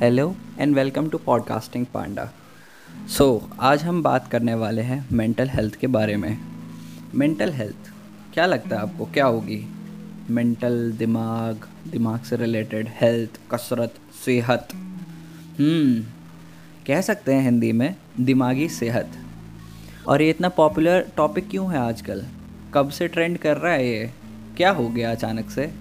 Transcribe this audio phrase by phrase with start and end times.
[0.00, 2.28] Hello and welcome to podcasting panda
[3.08, 6.38] so आज हम बात करने वाले हैं मेंटल हेल्थ के बारे में।
[7.14, 7.90] मेंटल हेल्थ
[8.34, 9.04] क्या लगता है आपको?
[9.04, 9.68] क्या होगी?
[10.30, 13.94] मेंटल दिमाग दिमाग से रिलेटेड हेल्थ कसरत,
[14.24, 14.68] सेहत।
[15.60, 16.00] हम्म
[16.86, 19.10] कह सकते हैं हिंदी में दिमागी सेहत।
[20.08, 22.26] और ये इतना पॉपुलर टॉपिक क्यों है आजकल?
[22.74, 24.10] कब से ट्रेंड कर रहा है ये?
[24.56, 25.72] क्या हो गया अचानक से?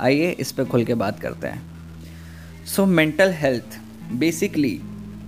[0.00, 1.75] आइए इस पर खुल के बात करते हैं।
[2.66, 3.76] सो मेंटल हेल्थ
[4.12, 4.80] बेसिकली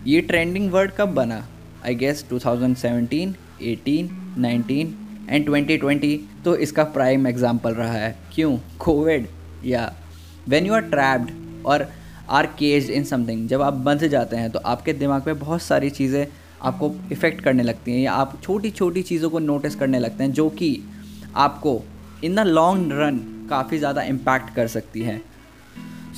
[0.06, 1.36] ये ट्रेंडिंग वर्ड कब बना?
[1.84, 3.34] आई गेस 2017,
[3.64, 4.88] 18, 19
[5.28, 8.56] एंड 2020 तो इसका प्राइम एग्ज़ाम्पल रहा है। क्यों?
[8.78, 9.28] कोविड
[9.64, 9.92] या
[10.48, 11.30] वेन यू आर ट्रैप्ड
[11.66, 11.88] और
[12.30, 15.90] आर केज इन समथिंग जब आप बंध जाते हैं तो आपके दिमाग में बहुत सारी
[15.92, 16.26] चीज़ें
[16.62, 20.32] आपको इफ़ेक्ट करने लगती हैं या आप छोटी छोटी चीज़ों को नोटिस करने लगते हैं
[20.32, 20.76] जो कि
[21.36, 21.80] आपको
[22.24, 25.20] इन द लॉन्ग रन काफ़ी ज़्यादा इम्पैक्ट कर सकती है।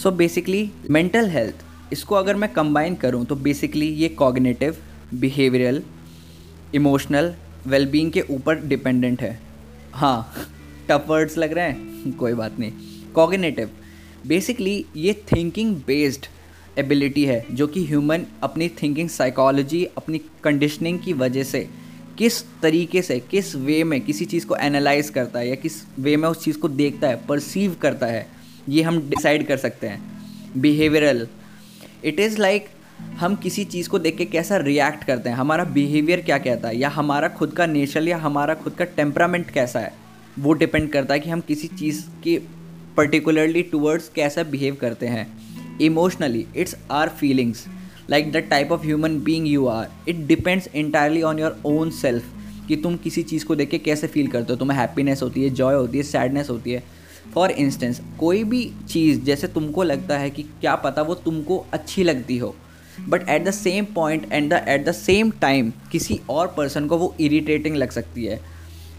[0.02, 4.76] सो बेसिकली मेंटल हेल्थ इसको अगर मैं कंबाइन करूँ तो बेसिकली ये कॉग्नेटिव
[5.14, 5.82] बिहेवियरल
[6.74, 7.34] इमोशनल
[7.66, 9.40] वेलबींग के ऊपर डिपेंडेंट है।
[9.92, 10.32] हाँ
[10.88, 12.12] टफ वर्ड्स लग रहे हैं?
[12.18, 12.72] कोई बात नहीं।
[13.14, 13.70] कॉग्नेटिव
[14.26, 16.26] बेसिकली ये थिंकिंग बेस्ड
[16.78, 21.68] एबिलिटी है, जो कि ह्यूमन अपनी थिंकिंग साइकोलॉजी अपनी कंडीशनिंग की वजह से
[22.18, 26.16] किस तरीके से, किस वे में किसी चीज़ को एनालाइज करता है या किस वे
[26.16, 28.39] में उस चीज़ को देखता है परसीव करता है
[28.70, 30.00] ये हम डिसाइड कर सकते हैं।
[30.56, 31.26] बिहेवियरल
[32.04, 32.68] इट इज़ लाइक
[33.00, 36.78] हम किसी चीज़ को देख के कैसा रिएक्ट करते हैं। हमारा बिहेवियर क्या कहता है?
[36.78, 39.92] या हमारा खुद का नेचर या हमारा खुद का टेम्परामेंट कैसा है?
[40.38, 42.40] वो डिपेंड करता है कि हम किसी चीज़ के
[42.96, 45.26] पर्टिकुलरली टूवर्ड्स कैसा बिहेव करते हैं।
[45.78, 47.66] Emotionally it's our feelings
[48.10, 52.24] like the type of human being you are it depends entirely on your own self
[52.68, 55.50] कि तुम किसी चीज़ को देख के कैसे फील करते हो। तुम्हें हैप्पीनेस होती है
[55.50, 56.99] जॉय होती है सैडनेस होती है।
[57.34, 62.04] फॉर इंस्टेंस कोई भी चीज़, जैसे तुमको लगता है कि क्या पता वो तुमको अच्छी
[62.04, 62.54] लगती हो
[63.08, 66.98] but at the same point and the at the same time किसी और पर्सन को
[66.98, 68.40] वो इरीटेटिंग लग सकती है।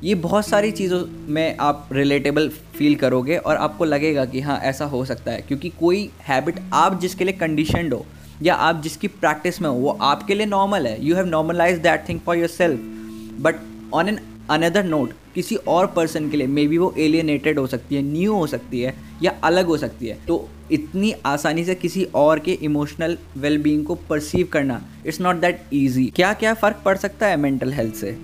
[0.04, 4.86] ये बहुत सारी चीज़ों में आप रिलेटेबल फील करोगे और आपको लगेगा कि हाँ ऐसा
[4.86, 8.06] हो सकता है। क्योंकि कोई हैबिट आप जिसके लिए कंडीशनड हो,
[8.44, 12.08] या आप जिसकी प्रैक्टिस में हो, वो आपके लिए नॉर्मल है। You have normalize that
[12.10, 12.80] thing for yourself
[13.42, 13.56] but
[13.94, 14.20] on an
[14.50, 18.34] another note किसी और पर्सन के लिए मे बी वो एलियनेटेड हो सकती है न्यू
[18.34, 18.94] हो सकती है,
[19.24, 23.96] या अलग हो सकती है। तो इतनी आसानी से किसी और के इमोशनल वेलबींग को
[24.10, 28.18] परसीव करना इट्स नॉट दैट ईजी क्या क्या फ़र्क पड़ सकता है मेंटल हेल्थ से?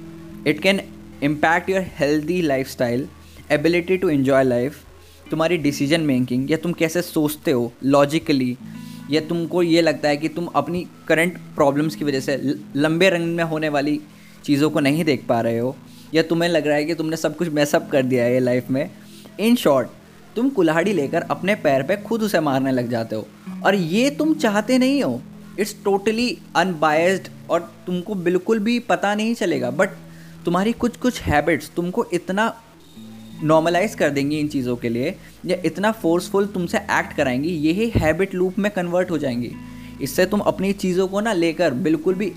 [0.47, 0.81] It can
[1.23, 3.07] impact your healthy lifestyle
[3.51, 4.83] ability to enjoy life
[5.31, 8.57] तुम्हारी डिसीज़न मेकिंग या तुम कैसे सोचते हो लॉजिकली
[9.11, 12.37] या तुमको ये लगता है कि तुम अपनी करंट प्रॉब्लम्स की वजह से
[12.75, 13.99] लंबे रंग में होने वाली
[14.43, 15.75] चीज़ों को नहीं देख पा रहे हो।
[16.13, 18.69] या तुम्हें लग रहा है कि तुमने सब कुछ मैसअप कर दिया है ये लाइफ
[18.69, 18.89] में?
[19.39, 19.89] इन शॉर्ट
[20.35, 23.27] तुम कुल्हाड़ी लेकर अपने पैर पे खुद उसे मारने लग जाते हो।
[23.65, 25.21] और ये तुम चाहते नहीं हो।
[25.59, 29.89] इट्स टोटली अनबायस्ड और तुमको बिल्कुल भी पता नहीं चलेगा। बट
[30.45, 32.53] तुम्हारी कुछ कुछ हैबिट्स तुमको इतना
[33.43, 38.35] नॉर्मलाइज कर देंगी इन चीज़ों के लिए, या इतना फोर्सफुल तुमसे एक्ट कराएँगी, यही हैबिट
[38.35, 39.51] लूप में कन्वर्ट हो जाएँगी।
[40.01, 42.33] इससे तुम अपनी चीज़ों को ना लेकर बिल्कुल भी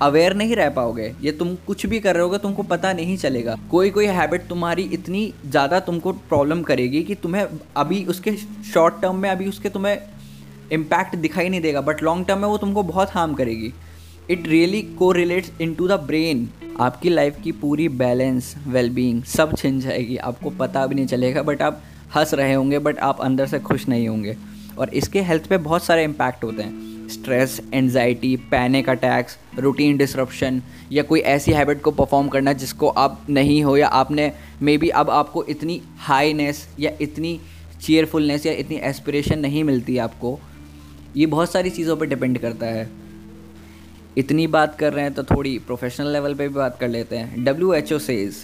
[0.00, 3.56] अवेयर नहीं रह पाओगे। ये तुम कुछ भी कर रहे होगे, तुमको पता नहीं चलेगा।
[3.70, 8.36] कोई कोई हैबिट तुम्हारी इतनी ज़्यादा तुमको प्रॉब्लम करेगी कि तुम्हें अभी उसके
[8.72, 9.98] शॉर्ट टर्म में, अभी उसके तुम्हें
[10.72, 13.72] इम्पैक्ट दिखाई नहीं देगा बट लॉन्ग टर्म में वो तुमको बहुत हार्म करेगी।
[14.30, 14.82] It really
[15.12, 16.48] correlates into the brain
[16.80, 21.62] आपकी लाइफ की पूरी बैलेंस वेलबींग सब छिन जाएगी। आपको पता भी नहीं चलेगा बट
[21.62, 21.82] आप
[22.16, 24.36] हंस रहे होंगे बट आप अंदर से खुश नहीं होंगे।
[24.78, 30.62] और इसके हेल्थ पे बहुत सारे इम्पैक्ट होते हैं। Stress anxiety panic attacks routine disruption
[30.92, 34.88] या कोई ऐसी हैबिट को परफॉर्म करना जिसको आप नहीं हो या आपने मे बी
[34.90, 37.38] अब आपको इतनी हाईनेस या इतनी
[37.80, 40.38] चेयरफुलनेस या इतनी एस्पिरेशन नहीं मिलती आपको,
[41.16, 42.88] ये बहुत सारी चीज़ों पर डिपेंड करता है।
[44.18, 47.44] इतनी बात कर रहे हैं तो थोड़ी प्रोफेशनल लेवल पे भी बात कर लेते हैं।
[47.44, 48.36] W H O says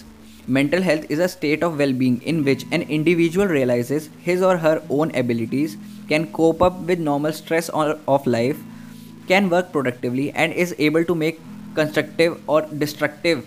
[0.49, 4.57] mental health is a state of well being in which an individual realizes his or
[4.57, 5.75] her own abilities
[6.09, 8.61] can cope up with normal stress of life
[9.27, 11.37] can work productively and is able to make
[11.77, 13.43] constructive or destructive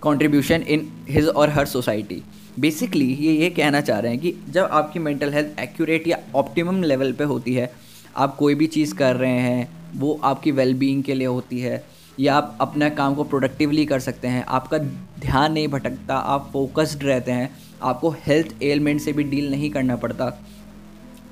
[0.00, 2.22] contribution in his or her society
[2.60, 6.82] basically ये ये कहना चाह रहे हैं कि जब आपकी mental health accurate या ऑप्टिमम
[6.82, 7.70] लेवल पे होती है,
[8.16, 11.82] आप कोई भी चीज़ कर रहे हैं, वो आपकी वेलबींग के लिए होती है
[12.20, 17.04] या आप अपने काम को प्रोडक्टिवली कर सकते हैं। आपका ध्यान नहीं भटकता, आप फोकस्ड
[17.04, 17.50] रहते हैं।
[17.82, 20.28] आपको हेल्थ एलिमेंट से भी डील नहीं करना पड़ता।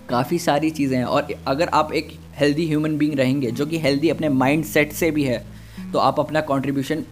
[0.08, 4.08] काफ़ी सारी चीज़ें हैं और अगर आप एक हेल्दी ह्यूमन बींग रहेंगे, जो कि हेल्दी
[4.08, 5.44] अपने माइंड सेट से भी है
[5.92, 7.04] तो आप अपना कॉन्ट्रीब्यूशन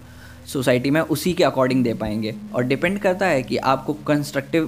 [0.46, 4.66] सोसाइटी में उसी के अकॉर्डिंग दे पाएँगे। और डिपेंड करता है कि आपको कंस्ट्रक्टिव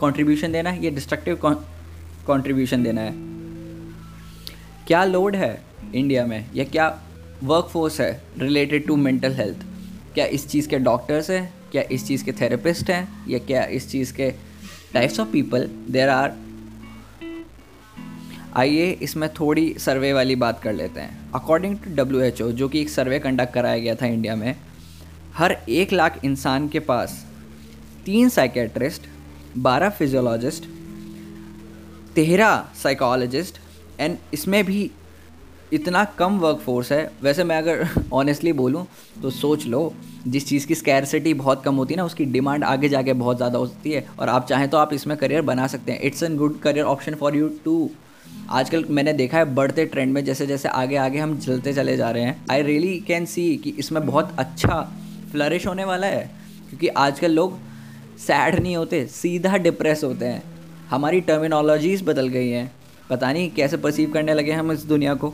[0.00, 1.40] कंट्रीब्यूशन देना है या डिस्ट्रक्टिव
[2.26, 3.12] कंट्रीब्यूशन देना है।
[4.86, 5.52] क्या लोड है
[5.94, 6.88] इंडिया में या क्या
[7.42, 9.64] वर्क फोर्स है रिलेटेड टू मेंटल हेल्थ
[10.14, 11.52] क्या इस चीज़ के डॉक्टर्स हैं?
[11.72, 13.26] क्या इस चीज़ के थेरेपिस्ट हैं?
[13.28, 14.30] या क्या इस चीज़ के
[14.94, 16.34] types of people there are
[18.56, 22.68] आइए इसमें थोड़ी सर्वे वाली बात कर लेते हैं। According to W H O जो
[22.68, 24.54] कि एक सर्वे कंडक्ट कराया गया था इंडिया में,
[25.34, 27.24] हर एक लाख इंसान के पास
[28.06, 29.02] तीन साइकेट्रिस्ट
[29.58, 30.64] बारह फिजियोलॉजिस्ट
[32.14, 33.58] तेरह साइकोलॉजिस्ट
[34.00, 34.90] एंड इसमें भी
[35.72, 38.86] इतना कम वर्क फोर्स है। वैसे मैं अगर ऑनेस्टली बोलूँ
[39.22, 39.92] तो सोच लो,
[40.28, 43.58] जिस चीज़ की स्कैरसिटी बहुत कम होती है ना, उसकी डिमांड आगे जाके बहुत ज़्यादा
[43.58, 46.58] होती है। और आप चाहें तो आप इसमें करियर बना सकते हैं। It's an good
[46.60, 47.90] career option for you too
[48.50, 52.10] आजकल मैंने देखा है बढ़ते ट्रेंड में, जैसे जैसे आगे आगे हम चलते चले जा
[52.10, 54.80] रहे हैं। आई रियली कैन सी कि इसमें बहुत अच्छा
[55.32, 56.30] फ्लरिश होने वाला है।
[56.68, 57.58] क्योंकि आजकल लोग
[58.18, 60.42] सैड नहीं होते, सीधा डिप्रेस होते हैं।
[60.90, 62.70] हमारी टर्मिनोलॉजीज बदल गई हैं।
[63.10, 65.32] पता नहीं कैसे परसीव करने लगे हम इस दुनिया को।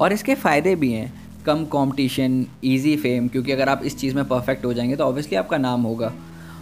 [0.00, 1.12] और इसके फ़ायदे भी हैं।
[1.46, 5.36] कम कंपटीशन इजी फेम क्योंकि अगर आप इस चीज़ में परफेक्ट हो जाएँगे तो ऑब्वियसली
[5.36, 6.12] आपका नाम होगा।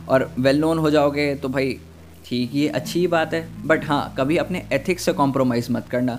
[0.08, 1.78] और वेल नोन हो जाओगे तो भाई
[2.26, 6.18] ठीक, ये अच्छी बात है। बट हाँ कभी अपने एथिक्स से कॉम्प्रोमाइज़ मत करना।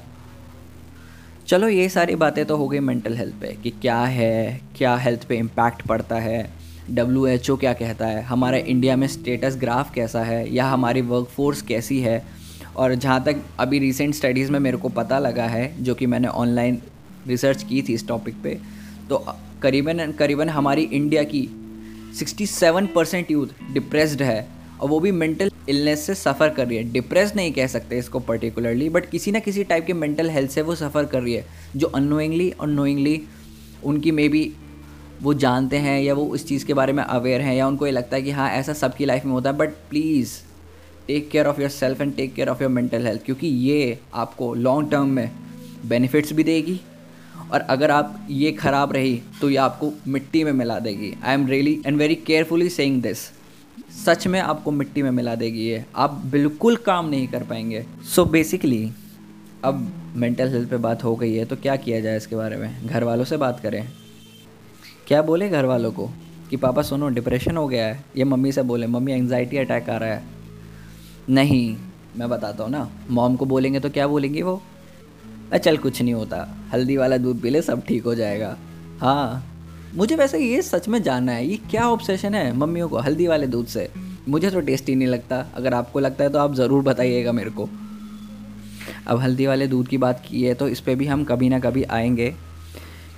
[1.48, 5.24] चलो, ये सारी बातें तो हो गई मेंटल हेल्थ पे, कि क्या है, क्या हेल्थ
[5.24, 6.50] पे इम्पैक्ट पड़ता है।
[6.92, 8.22] डब्ल्यू एच ओ क्या कहता है?
[8.22, 10.54] हमारे इंडिया में स्टेटस ग्राफ कैसा है?
[10.56, 12.24] या हमारी वर्क फोर्स कैसी है?
[12.76, 16.28] और जहाँ तक अभी रिसेंट स्टडीज़ में मेरे को पता लगा है, जो कि मैंने
[16.28, 16.82] ऑनलाइन
[17.28, 18.58] रिसर्च की थी इस टॉपिक पे
[19.10, 19.26] तो
[19.62, 21.48] करीबन करीबन हमारी इंडिया की
[22.20, 24.48] 67 परसेंट यूथ डिप्रेस्ड है
[24.82, 28.20] और वो भी मेंटल इलनेस से सफ़र कर रही है। डिप्रेस नहीं कह सकते इसको
[28.20, 31.46] पर्टिकुलरली बट किसी ना किसी टाइप के मेंटल हेल्थ से वो सफ़र कर रही है,
[31.76, 33.22] जो अनोइंगली और नोइंगली
[33.84, 34.52] उनकी मे बी
[35.22, 37.92] वो जानते हैं या वो उस चीज़ के बारे में अवेयर हैं या उनको ये
[37.92, 40.34] लगता है कि हाँ ऐसा सबकी लाइफ में होता है but please
[41.08, 44.92] take care of yourself and take care of your mental health क्योंकि ये आपको लॉन्ग
[44.92, 45.32] टर्म में
[45.86, 46.80] बेनिफिट्स भी देगी
[47.54, 51.48] और अगर आप ये ख़राब रही तो ये आपको मिट्टी में मिला देगी। I am
[51.48, 53.20] really and very carefully saying this
[54.06, 58.24] सच में आपको मिट्टी में मिला देगी ये। आप बिल्कुल काम नहीं कर पाएँगे। सो
[58.24, 58.90] so बेसिकली
[59.66, 62.88] अब मेंटल हेल्थ पे बात हो गई है तो क्या किया जाए इसके बारे में?
[62.88, 63.88] घर वालों से बात करें।
[65.08, 66.10] क्या बोले घर वालों को?
[66.50, 69.98] कि पापा, सुनो डिप्रेशन हो गया है। ये मम्मी से बोले, मम्मी एंगजाइटी अटैक आ
[69.98, 70.24] रहा है।
[71.30, 71.78] नहीं,
[72.18, 74.62] मैं बताता हूँ ना। मॉम को बोलेंगे तो क्या बोलेंगी वो?
[75.54, 78.58] चल कुछ नहीं होता। हल्दी वाला दूध पी ले, सब ठीक हो जाएगा।
[79.00, 79.44] हाँ
[79.96, 83.48] मुझे वैसे ये सच में जानना है, ये क्या ऑब्सेशन है मम्मियों को हल्दी वाले
[83.48, 83.90] दूध से?
[84.30, 87.70] मुझे तो टेस्टी नहीं लगता। अगर आपको लगता है तो आप ज़रूर बताइएगा मेरे को।
[89.08, 91.60] अब हल्दी वाले दूध की बात की है तो इस पर भी हम कभी ना
[91.60, 92.34] कभी आएँगे,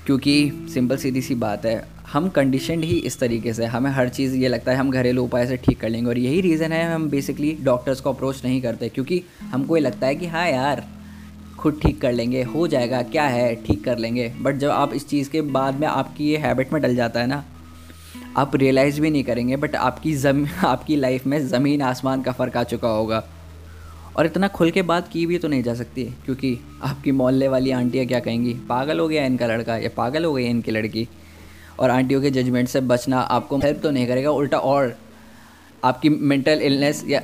[0.06, 4.36] क्योंकि सिंपल सीधी सी बात है। हम कंडीशन ही इस तरीके से, हमें हर चीज़,
[4.36, 7.10] ये लगता है हम घरेलू उपाय से ठीक कर लेंगे। और यही रीज़न है, हम
[7.10, 10.86] बेसिकली डॉक्टर्स को अप्रोच नहीं करते, क्योंकि हमको ये लगता है कि हाँ यार
[11.59, 15.07] खुद ठीक कर लेंगे, हो जाएगा, क्या है, ठीक कर लेंगे। बट जब आप इस
[15.07, 17.44] चीज़ के बाद में आपकी ये हैबिट में डल जाता है ना,
[18.38, 22.57] आप रियलाइज़ भी नहीं करेंगे बट आपकी जम, आपकी लाइफ में ज़मीन आसमान का फ़र्क
[22.57, 23.23] आ चुका होगा।
[24.17, 27.71] और इतना खुल के बात की भी तो नहीं जा सकती, क्योंकि आपकी मोहल्ले वाली
[27.71, 28.53] आंटियाँ क्या कहेंगी?
[28.69, 31.07] पागल हो गया इनका लड़का, या पागल हो गई इनकी लड़की।
[31.79, 34.95] और आंटियों के जजमेंट से बचना आपको हेल्प तो नहीं करेगा, उल्टा और
[35.83, 37.21] आपकी मेंटल इलनेस या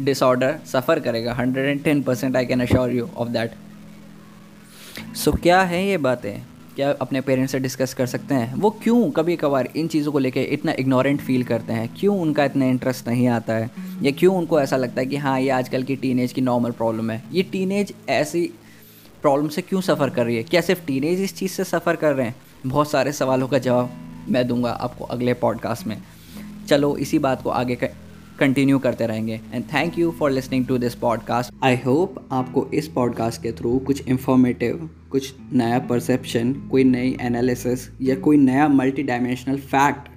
[0.00, 3.50] डिसऑर्डर सफ़र करेगा hundred and ten percent I can assure you of that
[5.14, 6.42] so क्या है ये बातें?
[6.76, 8.54] क्या अपने पेरेंट्स से डिस्कस कर सकते हैं?
[8.54, 11.88] वो क्यों कभी कभार इन चीज़ों को लेके इतना इग्नोरेंट फील करते हैं?
[12.00, 13.70] क्यों उनका इतना इंटरेस्ट नहीं आता है?
[14.02, 17.10] या क्यों उनको ऐसा लगता है कि हाँ ये आजकल की टीनेज की नॉर्मल प्रॉब्लम
[17.10, 17.22] है?
[17.32, 18.50] ये टीनेज ऐसी
[19.22, 20.42] प्रॉब्लम से क्यों सफ़र कर रही है?
[20.42, 22.36] क्या सिर्फ़ टीनेज इस चीज़ से सफ़र कर रहे हैं?
[22.66, 23.90] बहुत सारे सवालों का जवाब
[24.28, 26.02] मैं दूँगा आपको अगले पॉडकास्ट में।
[26.68, 27.74] चलो, इसी बात को आगे
[28.38, 32.88] कंटिन्यू करते रहेंगे। And thank you for listening to this podcast I hope आपको इस
[32.88, 39.02] पॉडकास्ट के थ्रू कुछ इन्फॉर्मेटिव कुछ नया परसेप्शन कोई नई एनालिसिस या कोई नया मल्टी
[39.02, 40.10] डायमेंशनल फैक्ट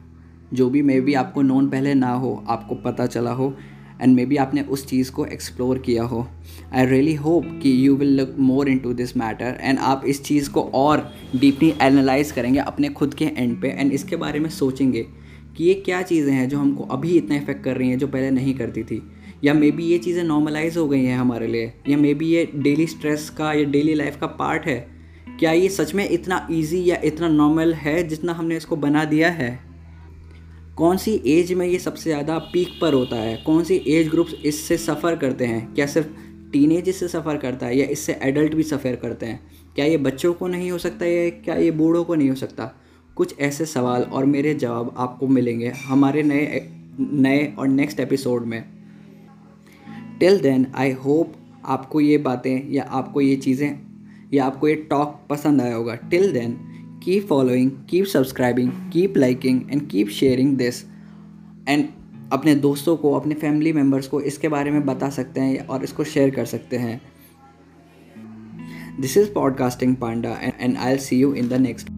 [0.54, 3.54] जो भी मे बी आपको नोन पहले ना हो, आपको पता चला हो
[4.02, 6.26] एंड मे बी आपने उस चीज़ को एक्सप्लोर किया हो।
[6.74, 10.50] आई रियली होप कि you will look more into this matter and आप इस चीज़
[10.50, 15.06] को और डीपली एनालाइज करेंगे अपने खुद के एंड पे एंड इसके बारे में सोचेंगे
[15.58, 18.32] कि ये क्या चीज़ें हैं जो हमको अभी इतना इफ़ेक्ट कर रही हैं, जो पहले
[18.32, 19.02] नहीं करती थी।
[19.44, 22.48] या मे बी ये चीज़ें नॉर्मलाइज हो गई हैं हमारे लिए, या मे बी ये
[22.56, 24.80] डेली स्ट्रेस का, या डेली लाइफ का पार्ट है,
[25.40, 29.30] क्या ये सच में इतना ईजी या इतना नॉर्मल है जितना हमने इसको बना दिया
[29.30, 29.60] है?
[30.78, 33.36] कौन सी एज में ये सबसे ज़्यादा पीक पर होता है?
[33.38, 35.74] कौन सी एज ग्रुप्स इससे सफ़र करते हैं?
[35.74, 36.08] क्या सिर्फ़
[36.52, 39.40] टीन एज इससे सफ़र करता है या इससे एडल्ट भी सफ़र करते हैं?
[39.76, 42.72] क्या ये बच्चों को नहीं हो सकता या क्या ये बूढ़ों को नहीं हो सकता?
[43.18, 46.68] कुछ ऐसे सवाल और मेरे जवाब आपको मिलेंगे हमारे नए
[47.00, 48.75] नए और नेक्स्ट एपिसोड में।
[50.20, 51.34] टिल देन आई होप
[51.66, 53.80] आपको ये बातें या आपको ये चीज़ें
[54.34, 56.58] या आपको ये टॉक पसंद आया होगा। Till then
[57.04, 60.84] keep following keep subscribing keep liking and keep sharing this
[61.70, 61.88] and
[62.34, 66.04] अपने दोस्तों को, अपने फैमिली मेंबर्स को इसके बारे में बता सकते हैं और इसको
[66.04, 67.02] शेयर कर सकते हैं।
[69.00, 71.90] This is podcasting panda and I'll see you in the next